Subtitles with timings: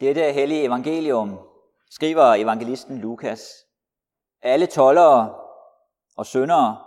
[0.00, 1.38] Dette hellige evangelium
[1.90, 3.66] skriver evangelisten Lukas.
[4.42, 5.34] Alle tollere
[6.16, 6.78] og syndere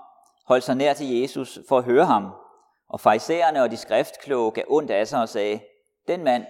[0.48, 2.32] holdt sig nær til Jesus for at høre ham,
[2.90, 5.60] og farisæerne og de skriftkloge gav ondt af sig og sagde,
[6.08, 6.46] den mand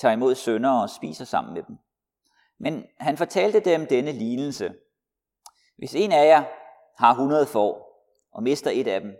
[0.00, 1.76] tager imod syndere og spiser sammen med dem.
[2.58, 4.74] Men han fortalte dem denne lignelse.
[5.78, 6.44] Hvis en af jer
[6.98, 8.00] har 100 får
[8.32, 9.14] og mister et af dem,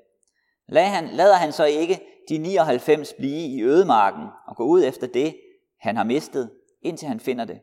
[0.68, 5.06] lader han, lader han så ikke de 99 blive i ødemarken og gå ud efter
[5.06, 5.36] det,
[5.80, 6.50] han har mistet,
[6.84, 7.60] indtil han finder det.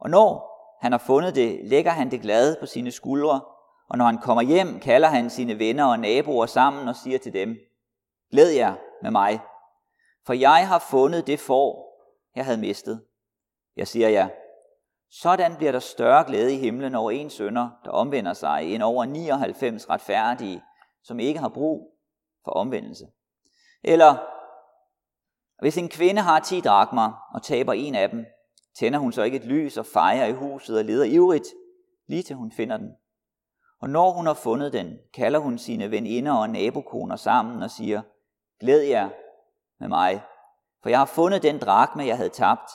[0.00, 0.50] Og når
[0.80, 3.40] han har fundet det, lægger han det glade på sine skuldre,
[3.88, 7.32] og når han kommer hjem, kalder han sine venner og naboer sammen og siger til
[7.32, 7.56] dem,
[8.30, 9.40] Glæd jer med mig,
[10.26, 11.90] for jeg har fundet det får,
[12.34, 13.04] jeg havde mistet.
[13.76, 14.28] Jeg siger jer,
[15.10, 19.04] sådan bliver der større glæde i himlen over en sønder, der omvender sig, end over
[19.04, 20.62] 99 retfærdige,
[21.02, 21.98] som ikke har brug
[22.44, 23.06] for omvendelse.
[23.82, 24.16] Eller
[25.60, 28.26] hvis en kvinde har 10 drakmer og taber en af dem,
[28.78, 31.48] tænder hun så ikke et lys og fejrer i huset og leder ivrigt,
[32.06, 32.90] lige til hun finder den.
[33.80, 38.02] Og når hun har fundet den, kalder hun sine veninder og nabokoner sammen og siger,
[38.60, 39.10] glæd jer
[39.80, 40.22] med mig,
[40.82, 42.70] for jeg har fundet den drakme, jeg havde tabt.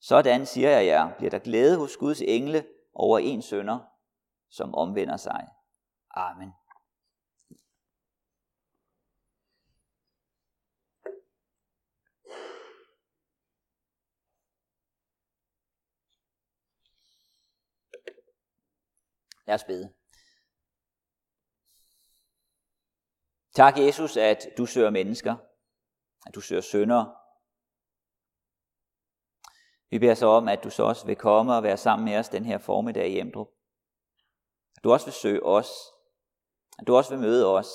[0.00, 3.78] Sådan siger jeg jer, bliver der glæde hos Guds engle over en sønder,
[4.50, 5.48] som omvender sig.
[6.10, 6.52] Amen.
[19.46, 19.94] Lad os bede.
[23.54, 25.36] Tak, Jesus, at du søger mennesker,
[26.26, 27.04] at du søger sønder.
[29.90, 32.28] Vi beder så om, at du så også vil komme og være sammen med os
[32.28, 33.48] den her formiddag i Emdrup.
[34.76, 35.70] At du også vil søge os.
[36.78, 37.68] At du også vil møde os.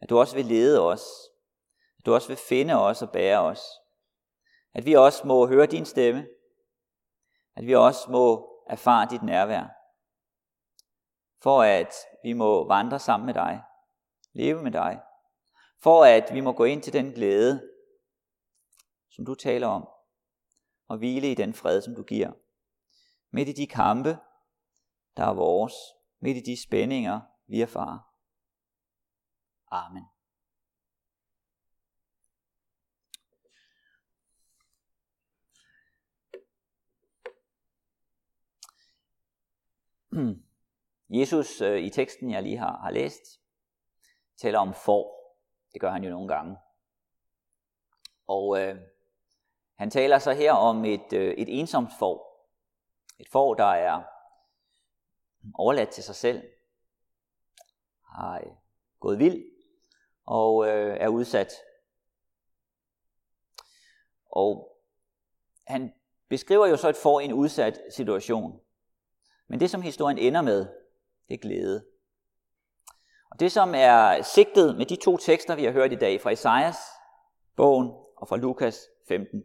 [0.00, 1.02] At du også vil lede os.
[1.98, 3.62] At du også vil finde os og bære os.
[4.74, 6.28] At vi også må høre din stemme.
[7.56, 9.79] At vi også må erfare dit nærvær
[11.42, 13.62] for at vi må vandre sammen med dig,
[14.32, 15.00] leve med dig,
[15.78, 17.70] for at vi må gå ind til den glæde,
[19.10, 19.88] som du taler om,
[20.88, 22.32] og hvile i den fred, som du giver.
[23.30, 24.18] Midt i de kampe,
[25.16, 25.74] der er vores,
[26.20, 27.98] midt i de spændinger, vi erfarer.
[29.70, 30.04] Amen.
[40.12, 40.49] Hmm.
[41.10, 43.40] Jesus øh, i teksten, jeg lige har, har læst,
[44.36, 45.36] taler om får.
[45.72, 46.56] Det gør han jo nogle gange.
[48.26, 48.76] Og øh,
[49.74, 52.46] han taler så her om et, øh, et ensomt får.
[53.18, 54.02] Et får, der er
[55.54, 56.42] overladt til sig selv,
[58.04, 58.52] har øh,
[59.00, 59.44] gået vild
[60.24, 61.52] og øh, er udsat.
[64.26, 64.76] Og
[65.66, 65.94] han
[66.28, 68.60] beskriver jo så et får i en udsat situation.
[69.46, 70.79] Men det, som historien ender med,
[71.30, 71.84] det er glæde.
[73.30, 76.30] Og det, som er sigtet med de to tekster, vi har hørt i dag, fra
[76.30, 76.76] Esajas
[77.56, 79.44] bogen og fra Lukas 15,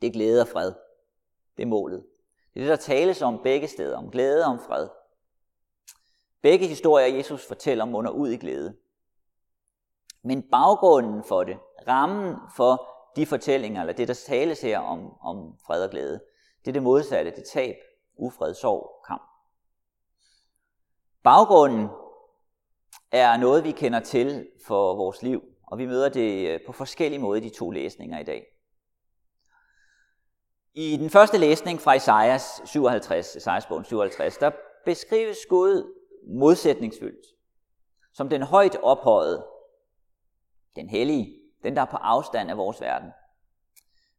[0.00, 0.72] det er glæde og fred.
[1.56, 2.06] Det er målet.
[2.54, 4.88] Det er det, der tales om begge steder, om glæde og om fred.
[6.42, 8.76] Begge historier, Jesus fortæller, munder ud i glæde.
[10.22, 11.58] Men baggrunden for det,
[11.88, 16.20] rammen for de fortællinger, eller det, der tales her om, om fred og glæde,
[16.60, 17.76] det er det modsatte, det tab,
[18.16, 19.37] ufred, sorg, kamp.
[21.28, 21.88] Baggrunden
[23.12, 27.18] er noget, vi kender til for vores liv, og vi møder det øh, på forskellige
[27.18, 28.46] måder i de to læsninger i dag.
[30.74, 34.50] I den første læsning fra Esajas 57, Esajas 57, der
[34.84, 35.94] beskrives Gud
[36.38, 37.26] modsætningsfyldt,
[38.12, 39.46] som den højt ophøjede,
[40.76, 43.10] den hellige, den der er på afstand af vores verden.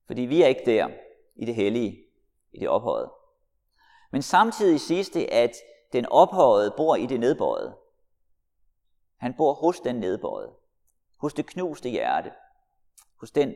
[0.08, 0.90] Fordi vi er ikke der
[1.36, 2.03] i det hellige,
[2.53, 3.12] i det ophøjede.
[4.12, 5.52] Men samtidig siges det, at
[5.94, 7.76] den ophøjede bor i det nedbøjede.
[9.18, 10.54] Han bor hos den nedbøjede.
[11.18, 12.32] Hos det knuste hjerte.
[13.20, 13.54] Hos den,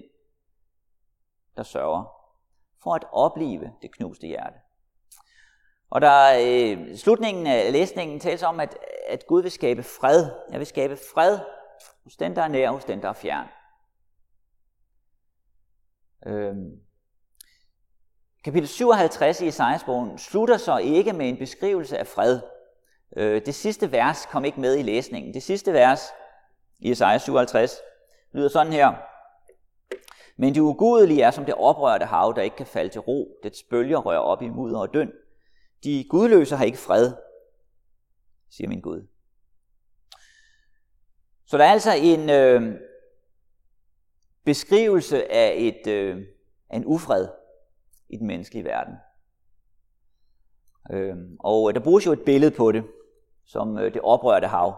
[1.58, 2.04] der sørger.
[2.84, 4.56] For at opleve det knuste hjerte.
[5.90, 10.32] Og der øh, slutningen af læsningen tales om, at, at Gud vil skabe fred.
[10.52, 11.40] Jeg vil skabe fred
[12.04, 13.48] hos den, der er nær, hos den, der er fjern.
[16.26, 16.82] Øhm,
[18.44, 22.40] Kapitel 57 i Esajas-bogen slutter så ikke med en beskrivelse af fred.
[23.18, 25.34] Øh, det sidste vers kom ikke med i læsningen.
[25.34, 26.02] Det sidste vers
[26.80, 27.78] i Esajas 57
[28.32, 28.94] lyder sådan her.
[30.38, 33.40] Men de ugudelige er som det oprørte hav, der ikke kan falde til ro.
[33.44, 35.12] Det bølger rører op i mudder og døn.
[35.84, 37.14] De gudløse har ikke fred,
[38.50, 39.08] siger min Gud.
[41.46, 42.80] Så der er altså en øh,
[44.46, 46.26] beskrivelse af, et, øh,
[46.70, 47.28] af en ufred,
[48.14, 48.94] i den menneskelige verden.
[50.92, 52.84] Øhm, og øh, der bruges jo et billede på det,
[53.46, 54.76] som øh, det oprørte hav.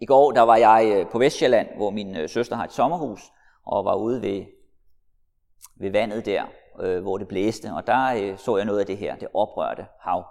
[0.00, 3.32] I går der var jeg øh, på Vestjylland, hvor min søster har et sommerhus,
[3.64, 4.44] og var ude ved,
[5.76, 6.44] ved vandet der,
[6.80, 9.86] øh, hvor det blæste, og der øh, så jeg noget af det her, det oprørte
[10.00, 10.24] hav.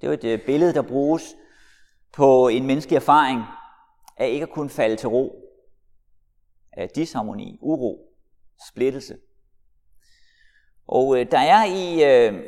[0.00, 1.34] Det er jo et billede, der bruges
[2.12, 3.40] på en menneskelig erfaring
[4.16, 5.42] af ikke at kunne falde til ro,
[6.72, 8.14] af disharmoni, uro,
[8.68, 9.18] splittelse.
[10.94, 12.42] Og øh, der er i øh,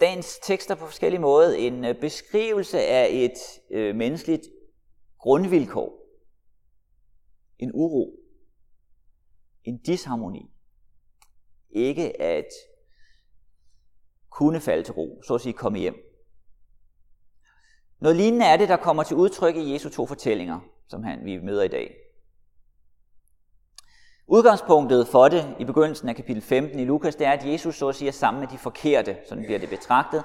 [0.00, 3.32] dagens tekster på forskellige måder en øh, beskrivelse af et
[3.70, 4.42] øh, menneskeligt
[5.18, 6.06] grundvilkår.
[7.58, 8.20] En uro.
[9.64, 10.50] En disharmoni.
[11.70, 12.48] Ikke at
[14.30, 15.94] kunne falde til ro, så at sige komme hjem.
[18.00, 21.36] Noget lignende er det, der kommer til udtryk i Jesu to fortællinger, som han, vi
[21.36, 22.05] møder i dag.
[24.28, 27.88] Udgangspunktet for det i begyndelsen af kapitel 15 i Lukas, det er, at Jesus så
[27.88, 30.24] at sige er sammen med de forkerte, sådan bliver det betragtet.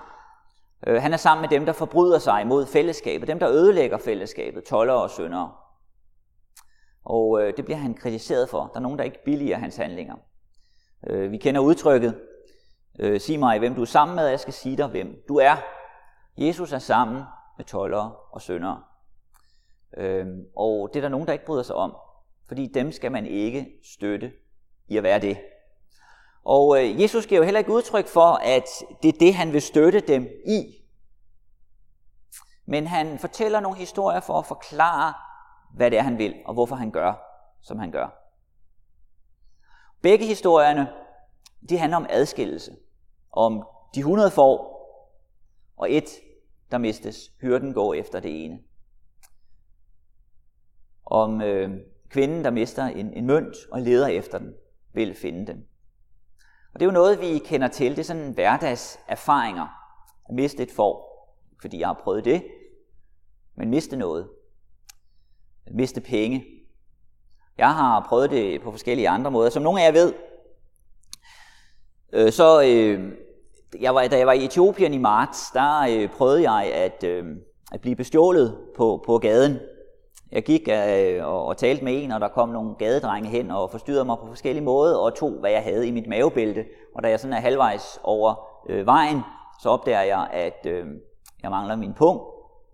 [0.87, 4.63] Øh, han er sammen med dem, der forbryder sig imod fællesskabet, dem, der ødelægger fællesskabet,
[4.63, 5.51] toller og syndere.
[7.05, 8.59] Og øh, det bliver han kritiseret for.
[8.73, 10.15] Der er nogen, der ikke billiger hans handlinger.
[11.07, 12.19] Øh, vi kender udtrykket,
[13.19, 15.55] sig mig, hvem du er sammen med, og jeg skal sige dig, hvem du er.
[16.37, 17.23] Jesus er sammen
[17.57, 18.81] med tollere og syndere.
[20.55, 21.95] Og det er der nogen, der ikke bryder sig om
[22.51, 24.31] fordi dem skal man ikke støtte
[24.87, 25.37] i at være det.
[26.43, 28.65] Og øh, Jesus giver jo heller ikke udtryk for, at
[29.03, 30.83] det er det, han vil støtte dem i.
[32.65, 35.13] Men han fortæller nogle historier for at forklare,
[35.75, 37.13] hvad det er, han vil, og hvorfor han gør,
[37.61, 38.07] som han gør.
[40.01, 40.89] Begge historierne,
[41.69, 42.75] de handler om adskillelse.
[43.31, 44.71] Om de 100 får,
[45.77, 46.09] og et,
[46.71, 47.31] der mistes.
[47.41, 48.59] Hyrden går efter det ene.
[51.05, 54.53] Om øh, Kvinden, der mister en, en mønt og leder efter den,
[54.93, 55.65] vil finde den.
[56.73, 57.91] Og det er jo noget, vi kender til.
[57.91, 59.67] Det er sådan en hverdagserfaringer
[60.29, 61.11] at miste et får,
[61.61, 62.43] fordi jeg har prøvet det.
[63.55, 64.29] Men miste noget.
[65.65, 66.45] At miste penge.
[67.57, 69.49] Jeg har prøvet det på forskellige andre måder.
[69.49, 70.13] Som nogle af jer ved,
[72.13, 73.11] øh, så øh,
[73.79, 77.25] jeg var, da jeg var i Etiopien i marts, der øh, prøvede jeg at, øh,
[77.71, 79.59] at blive bestjålet på, på gaden
[80.31, 83.71] jeg gik øh, og, og talte med en, og der kom nogle gadedrenge hen og
[83.71, 86.65] forstyrrede mig på forskellige måder, og tog, hvad jeg havde i mit mavebælte.
[86.95, 89.21] Og da jeg sådan er halvvejs over øh, vejen,
[89.61, 90.85] så opdager jeg, at øh,
[91.43, 92.21] jeg mangler min pung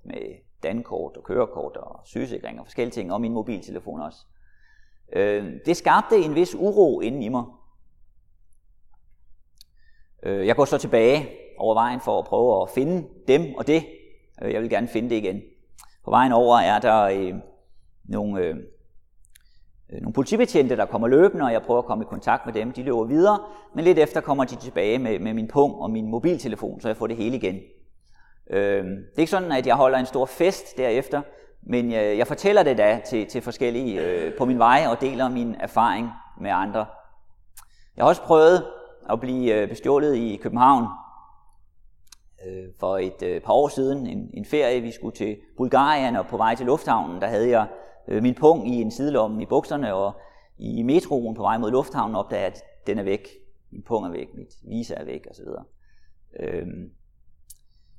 [0.06, 0.22] med
[0.64, 4.20] dankort og kørekort og sygesikring og forskellige ting, og min mobiltelefon også.
[5.14, 7.44] Øh, det skabte en vis uro inden i mig.
[10.24, 13.86] Øh, jeg går så tilbage over vejen for at prøve at finde dem og det.
[14.42, 15.42] Øh, jeg vil gerne finde det igen.
[16.08, 17.34] På vejen over er der øh,
[18.06, 18.56] nogle, øh,
[19.90, 22.72] øh, nogle politibetjente, der kommer løbende, og jeg prøver at komme i kontakt med dem.
[22.72, 23.40] De løber videre,
[23.76, 26.98] men lidt efter kommer de tilbage med, med min pung og min mobiltelefon, så jeg
[26.98, 27.56] får det hele igen.
[28.50, 31.22] Øh, det er ikke sådan, at jeg holder en stor fest derefter,
[31.64, 35.30] men jeg, jeg fortæller det da til, til forskellige øh, på min vej og deler
[35.30, 36.10] min erfaring
[36.42, 36.86] med andre.
[37.98, 38.66] Jeg har også prøvet
[39.10, 40.86] at blive øh, bestjålet i København
[42.46, 46.28] øh, for et øh, par år siden, en, en ferie, vi skulle til Bulgarien, og
[46.28, 47.68] på vej til lufthavnen, der havde jeg
[48.08, 50.14] øh, min pung i en sidelomme i bukserne, og
[50.58, 53.28] i metroen på vej mod lufthavnen opdagede jeg, at den er væk.
[53.72, 55.48] Min pung er væk, mit visa er væk, osv.
[56.40, 56.92] Øhm,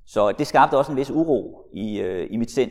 [0.06, 2.70] så det skabte også en vis uro i, øh, i mit sind.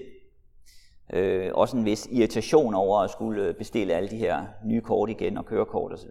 [1.13, 5.09] Øh, også en vis irritation over at skulle øh, bestille alle de her nye kort
[5.09, 6.09] igen og kørekort osv.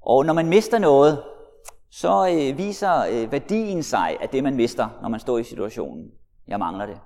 [0.00, 1.22] Og når man mister noget,
[1.90, 6.10] så øh, viser øh, værdien sig af det, man mister, når man står i situationen.
[6.48, 7.00] Jeg mangler det.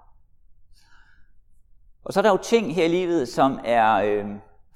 [2.04, 4.26] Og så er der jo ting her i livet, som er øh,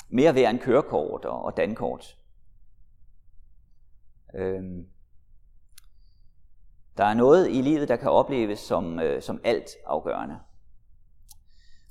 [0.09, 2.17] mere værd end kørekort og, og dankort.
[4.35, 4.63] Øh,
[6.97, 10.39] der er noget i livet, der kan opleves som, øh, som alt afgørende.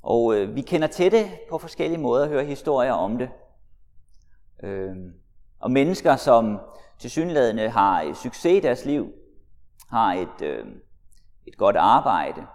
[0.02, 3.30] Og øh, vi kender til det på forskellige måder og hører historier om det.
[4.62, 4.96] Øh,
[5.58, 6.60] og mennesker, som
[6.98, 9.12] tilsyneladende har succes i deres liv,
[9.90, 10.66] har et, øh,
[11.46, 12.46] et godt arbejde,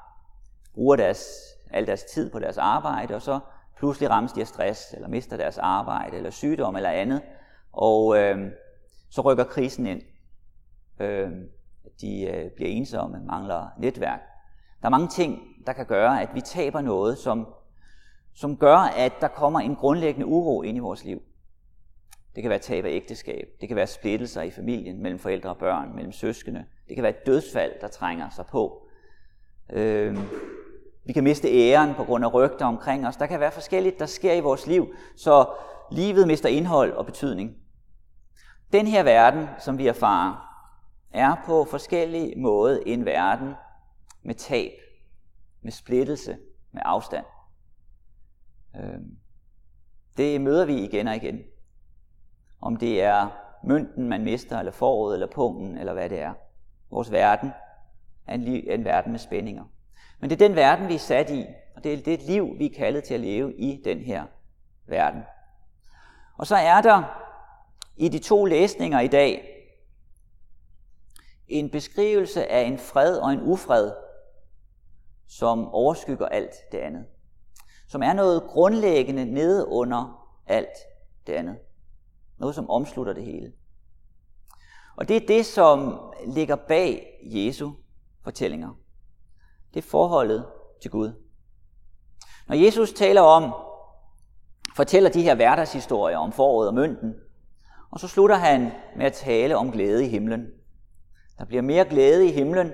[0.74, 1.26] bruger deres,
[1.72, 3.40] al deres tid på deres arbejde, og så
[3.78, 7.22] pludselig rammes de af stress, eller mister deres arbejde, eller sygdom, eller andet,
[7.72, 8.52] og øh,
[9.10, 10.02] så rykker krisen ind.
[11.00, 11.32] Øh,
[12.02, 14.20] de øh, bliver ensomme, mangler netværk.
[14.82, 17.48] Der er mange ting, der kan gøre, at vi taber noget, som,
[18.34, 21.22] som gør, at der kommer en grundlæggende uro ind i vores liv.
[22.36, 23.48] Det kan være tab af ægteskab.
[23.62, 26.66] Det kan være splittelser i familien mellem forældre og børn, mellem søskende.
[26.88, 28.88] Det kan være et dødsfald, der trænger sig på.
[29.70, 30.18] Øh,
[31.06, 33.18] vi kan miste æren på grund af rygter omkring os.
[33.18, 35.46] Der kan være forskelligt, der sker i vores liv, så
[35.92, 37.56] livet mister indhold og betydning.
[38.74, 40.54] Den her verden, som vi erfarer,
[41.12, 43.54] er på forskellige måder en verden
[44.24, 44.72] med tab,
[45.62, 46.38] med splittelse,
[46.72, 47.26] med afstand.
[48.76, 49.18] Øhm,
[50.18, 51.40] det møder vi igen og igen.
[52.66, 53.30] Om det er
[53.64, 56.34] mønten, man mister, eller foråret, eller pungen, eller hvad det er.
[56.92, 57.52] Vores verden
[58.28, 59.64] er en, liv, en verden med spændinger.
[60.20, 62.66] Men det er den verden, vi er sat i, og det er det liv, vi
[62.66, 64.26] er kaldet til at leve i den her
[64.86, 65.22] verden.
[66.38, 67.04] Og så er der
[67.98, 69.50] i de to læsninger i dag
[71.48, 73.92] en beskrivelse af en fred og en ufred,
[75.28, 77.06] som overskygger alt det andet.
[77.88, 80.78] Som er noget grundlæggende nede under alt
[81.28, 81.58] det andet.
[82.38, 83.54] Noget, som omslutter det hele.
[84.96, 87.72] Og det er det, som ligger bag Jesu
[88.22, 88.80] fortællinger.
[89.74, 90.46] Det er forholdet
[90.82, 91.14] til Gud.
[92.48, 93.54] Når Jesus taler om,
[94.76, 97.16] fortæller de her hverdagshistorier om foråret og mønten,
[97.92, 100.48] og så slutter han med at tale om glæde i himlen.
[101.38, 102.72] Der bliver mere glæde i himlen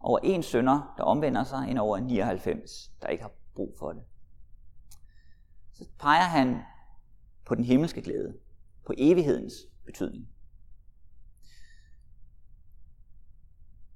[0.00, 4.02] over en sønder, der omvender sig, end over 99, der ikke har brug for det.
[5.72, 6.58] Så peger han
[7.46, 8.34] på den himmelske glæde,
[8.90, 9.54] på evighedens
[9.86, 10.28] betydning.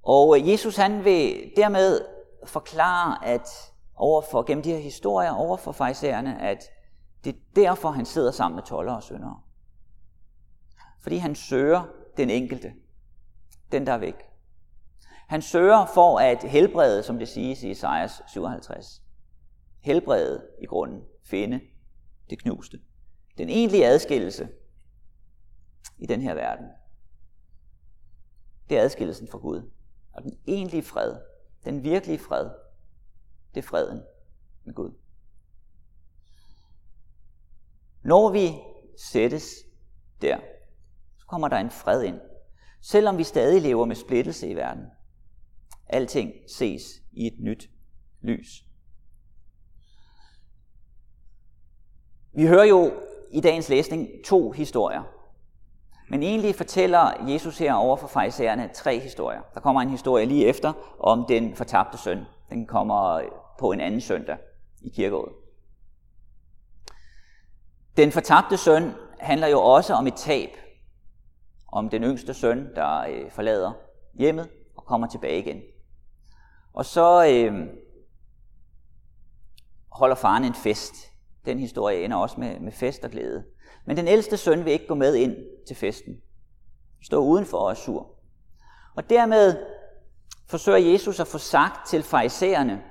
[0.03, 2.01] Og øh, Jesus han vil dermed
[2.45, 3.47] forklare, at
[3.95, 6.63] overfor, gennem de her historier over for fejserne, at
[7.23, 9.41] det er derfor, han sidder sammen med toller og syndere.
[11.01, 11.83] Fordi han søger
[12.17, 12.73] den enkelte,
[13.71, 14.15] den der er væk.
[15.27, 19.01] Han søger for at helbrede, som det siges i Esajas 57.
[19.79, 21.61] Helbrede i grunden, finde
[22.29, 22.79] det knuste.
[23.37, 24.49] Den egentlige adskillelse
[25.97, 26.65] i den her verden,
[28.69, 29.71] det er adskillelsen fra Gud.
[30.13, 31.15] Og den egentlige fred,
[31.65, 32.49] den virkelige fred,
[33.53, 34.01] det er freden
[34.63, 34.91] med Gud.
[38.03, 38.51] Når vi
[38.97, 39.53] sættes
[40.21, 40.39] der,
[41.17, 42.19] så kommer der en fred ind.
[42.81, 44.85] Selvom vi stadig lever med splittelse i verden.
[45.87, 47.69] Alting ses i et nyt
[48.21, 48.65] lys.
[52.33, 52.93] Vi hører jo
[53.31, 55.14] i dagens læsning to historier.
[56.09, 59.41] Men egentlig fortæller Jesus her over for farisæerne tre historier.
[59.53, 62.25] Der kommer en historie lige efter om den fortabte søn.
[62.49, 63.21] Den kommer
[63.59, 64.37] på en anden søndag
[64.81, 65.33] i kirkeåret.
[67.97, 70.49] Den fortabte søn handler jo også om et tab.
[71.71, 73.71] Om den yngste søn, der øh, forlader
[74.13, 75.61] hjemmet og kommer tilbage igen.
[76.73, 77.67] Og så øh,
[79.91, 80.95] holder faren en fest.
[81.45, 83.43] Den historie ender også med, med fest og glæde.
[83.85, 85.35] Men den ældste søn vil ikke gå med ind
[85.67, 86.21] til festen.
[87.03, 88.11] Stå udenfor og er sur.
[88.95, 89.55] Og dermed
[90.47, 92.81] forsøger Jesus at få sagt til farisæerne,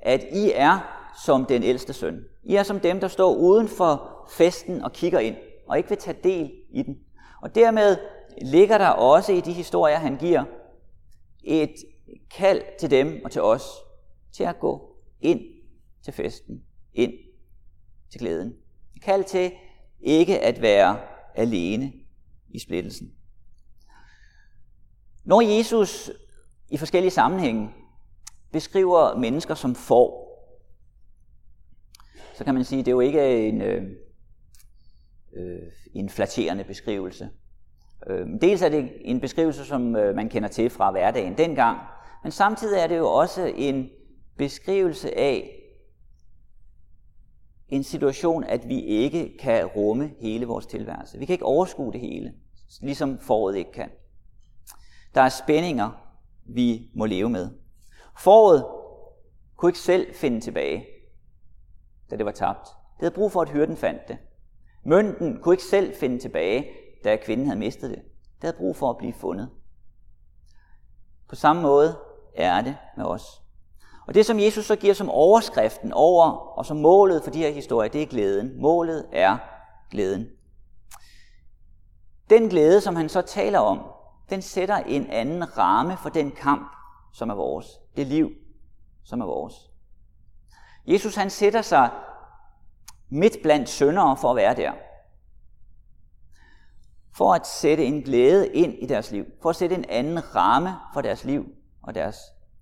[0.00, 0.78] at I er
[1.24, 2.24] som den ældste søn.
[2.42, 5.36] I er som dem, der står uden for festen og kigger ind,
[5.68, 6.96] og ikke vil tage del i den.
[7.42, 7.96] Og dermed
[8.42, 10.44] ligger der også i de historier, han giver,
[11.44, 11.74] et
[12.36, 13.62] kald til dem og til os,
[14.32, 15.40] til at gå ind
[16.04, 16.62] til festen,
[16.94, 17.12] ind
[18.10, 18.54] til glæden.
[18.96, 19.52] Et kald til
[20.00, 21.00] ikke at være
[21.34, 21.92] alene
[22.50, 23.12] i splittelsen.
[25.24, 26.10] Når Jesus
[26.68, 27.70] i forskellige sammenhænge
[28.52, 30.26] beskriver mennesker som får,
[32.34, 33.82] så kan man sige, at det er jo ikke en, øh,
[35.36, 35.58] øh
[35.94, 37.30] en flatterende beskrivelse.
[38.06, 41.78] Øh, dels er det en beskrivelse, som øh, man kender til fra hverdagen dengang,
[42.22, 43.90] men samtidig er det jo også en
[44.36, 45.55] beskrivelse af
[47.68, 51.18] en situation, at vi ikke kan rumme hele vores tilværelse.
[51.18, 52.34] Vi kan ikke overskue det hele,
[52.80, 53.90] ligesom foråret ikke kan.
[55.14, 55.90] Der er spændinger,
[56.44, 57.50] vi må leve med.
[58.18, 58.66] Foråret
[59.56, 60.86] kunne ikke selv finde tilbage,
[62.10, 62.64] da det var tabt.
[62.64, 64.18] Det havde brug for, at hyrden fandt det.
[64.84, 66.66] Mønten kunne ikke selv finde tilbage,
[67.04, 67.98] da kvinden havde mistet det.
[68.34, 69.50] Det havde brug for at blive fundet.
[71.28, 71.98] På samme måde
[72.36, 73.42] er det med os.
[74.06, 77.50] Og det, som Jesus så giver som overskriften over, og som målet for de her
[77.50, 78.60] historier, det er glæden.
[78.60, 79.38] Målet er
[79.90, 80.28] glæden.
[82.30, 83.80] Den glæde, som han så taler om,
[84.30, 86.72] den sætter en anden ramme for den kamp,
[87.12, 87.66] som er vores.
[87.96, 88.30] Det liv,
[89.04, 89.54] som er vores.
[90.86, 91.90] Jesus han sætter sig
[93.08, 94.72] midt blandt syndere for at være der.
[97.16, 99.24] For at sætte en glæde ind i deres liv.
[99.42, 101.44] For at sætte en anden ramme for deres liv
[101.82, 102.16] og deres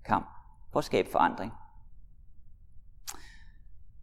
[0.05, 0.34] kamp.
[0.75, 1.53] For at skabe forandring.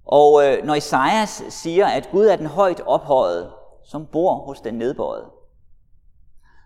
[0.04, 3.52] Og øh, når Isaias siger, at Gud er den højt ophøjet,
[3.84, 5.30] som bor hos den nedbøjede,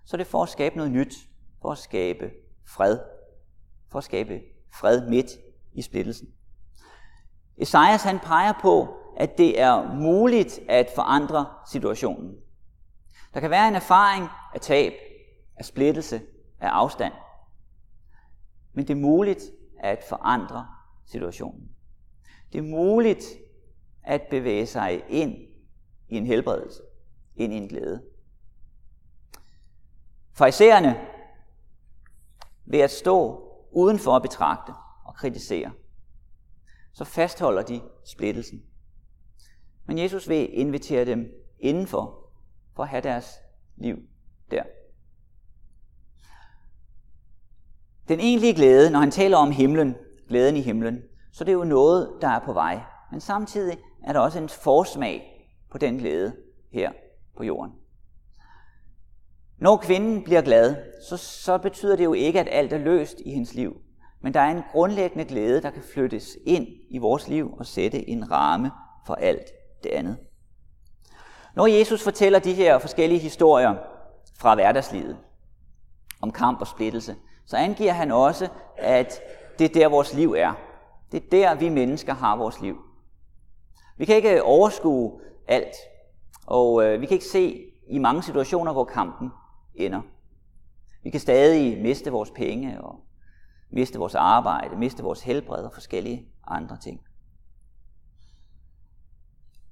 [0.04, 1.14] så er det for at skabe noget nyt.
[1.62, 2.30] For at skabe
[2.66, 2.98] fred.
[3.90, 4.40] For at skabe
[4.72, 5.30] fred midt
[5.72, 6.28] i splittelsen.
[7.56, 12.36] Esajas han peger på, at det er muligt at forandre situationen.
[13.34, 14.92] Der kan være en erfaring af tab,
[15.56, 16.22] af splittelse,
[16.60, 17.12] af afstand.
[18.72, 19.42] Men det er muligt
[19.80, 20.66] at forandre
[21.06, 21.70] situationen.
[22.52, 23.24] Det er muligt
[24.02, 25.32] at bevæge sig ind
[26.08, 26.82] i en helbredelse,
[27.36, 28.02] ind i en glæde.
[30.32, 31.06] Farisæerne
[32.64, 34.72] ved at stå udenfor at betragte
[35.04, 35.72] og kritisere,
[36.92, 38.62] så fastholder de splittelsen.
[39.86, 42.30] Men Jesus vil invitere dem indenfor
[42.74, 43.34] for at have deres
[43.76, 43.96] liv
[44.50, 44.62] der.
[48.08, 49.96] Den egentlige glæde, når han taler om himlen,
[50.28, 52.80] glæden i himlen, så det er jo noget, der er på vej.
[53.10, 56.32] Men samtidig er der også en forsmag på den glæde
[56.72, 56.92] her
[57.36, 57.72] på jorden.
[59.58, 60.76] Når kvinden bliver glad,
[61.08, 63.76] så, så betyder det jo ikke, at alt er løst i hendes liv.
[64.22, 68.08] Men der er en grundlæggende glæde, der kan flyttes ind i vores liv og sætte
[68.08, 68.70] en ramme
[69.06, 69.46] for alt
[69.82, 70.16] det andet.
[71.54, 73.74] Når Jesus fortæller de her forskellige historier
[74.38, 75.16] fra hverdagslivet
[76.22, 77.16] om kamp og splittelse,
[77.46, 79.20] så angiver han også, at
[79.58, 80.52] det er der, vores liv er.
[81.12, 82.76] Det er der, vi mennesker har vores liv.
[83.96, 85.74] Vi kan ikke overskue alt,
[86.46, 89.30] og øh, vi kan ikke se i mange situationer, hvor kampen
[89.74, 90.00] ender.
[91.02, 93.00] Vi kan stadig miste vores penge og
[93.70, 97.00] miste vores arbejde, miste vores helbred og forskellige andre ting.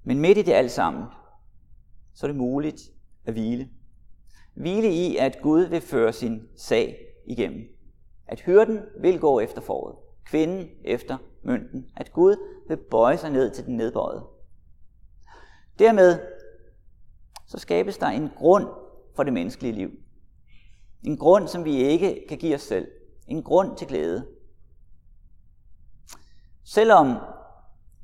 [0.03, 1.05] Men midt i det alt sammen,
[2.15, 2.81] så er det muligt
[3.25, 3.69] at hvile.
[4.55, 7.69] Hvile i, at Gud vil føre sin sag igennem.
[8.27, 11.87] At hyrden vil gå efter foråret, kvinden efter mønten.
[11.97, 12.37] At Gud
[12.69, 14.25] vil bøje sig ned til den nedbøjede.
[15.79, 16.19] Dermed
[17.47, 18.67] så skabes der en grund
[19.17, 19.91] for det menneskelige liv.
[21.03, 22.89] En grund, som vi ikke kan give os selv.
[23.29, 24.27] En grund til glæde.
[26.65, 27.17] Selvom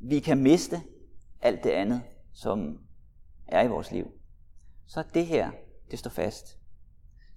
[0.01, 0.83] vi kan miste
[1.43, 2.79] alt det andet, som
[3.47, 4.07] er i vores liv,
[4.87, 5.51] så er det her,
[5.91, 6.60] det står fast.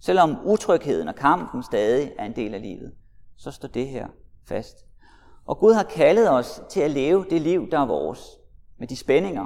[0.06, 2.94] Selvom utrygheden og kampen stadig er en del af livet,
[3.36, 4.08] så står det her
[4.46, 4.78] fast.
[5.46, 8.20] Og Gud har kaldet os til at leve det liv, der er vores,
[8.78, 9.46] med de spændinger,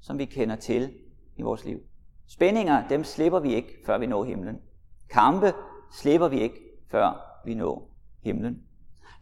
[0.00, 0.94] som vi kender til
[1.36, 1.80] i vores liv.
[2.26, 4.58] Spændinger, dem slipper vi ikke, før vi når himlen.
[5.10, 5.52] Kampe
[5.92, 7.90] slipper vi ikke, før vi når
[8.22, 8.62] himlen.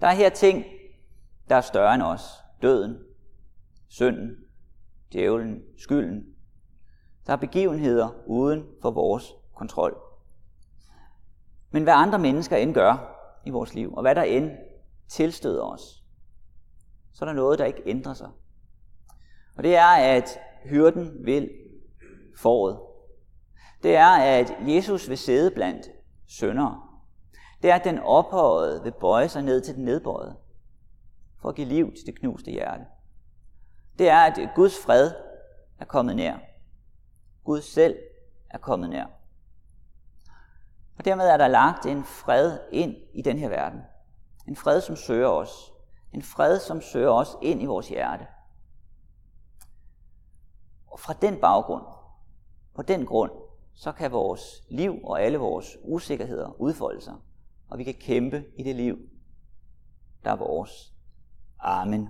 [0.00, 0.64] Der er her ting,
[1.48, 2.22] der er større end os.
[2.62, 2.98] Døden,
[3.88, 4.36] synden,
[5.12, 6.26] djævlen, skylden.
[7.26, 10.09] Der er begivenheder uden for vores kontrol.
[11.70, 14.50] Men hvad andre mennesker end gør i vores liv, og hvad der end
[15.08, 16.04] tilstøder os,
[17.12, 18.28] så er der noget, der ikke ændrer sig.
[19.56, 21.50] Og det er, at hyrden vil
[22.38, 22.78] foråret.
[23.82, 25.86] Det er, at Jesus vil sidde blandt
[26.28, 26.82] søndere.
[27.62, 30.36] Det er, at den ophøjede vil bøje sig ned til den nedbøjede,
[31.42, 32.84] for at give liv til det knuste hjerte.
[33.98, 35.10] Det er, at Guds fred
[35.78, 36.38] er kommet nær.
[37.44, 37.96] Gud selv
[38.50, 39.19] er kommet nær.
[41.00, 43.80] Og dermed er der lagt en fred ind i den her verden.
[44.48, 45.72] En fred, som søger os.
[46.12, 48.26] En fred, som søger os ind i vores hjerte.
[50.86, 51.84] Og fra den baggrund,
[52.74, 53.30] på den grund,
[53.74, 57.14] så kan vores liv og alle vores usikkerheder udfolde sig,
[57.68, 58.98] og vi kan kæmpe i det liv,
[60.24, 60.94] der er vores.
[61.58, 62.08] Amen.